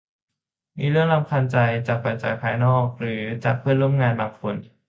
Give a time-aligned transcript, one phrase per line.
[0.77, 1.57] มีเรื่องรำคาญใจ
[1.87, 4.55] จากปัจจัยภายนอกหรือจากเพื่อนร่วมงานบางคน